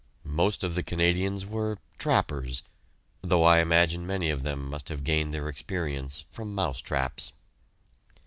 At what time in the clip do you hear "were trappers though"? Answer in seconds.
1.45-3.43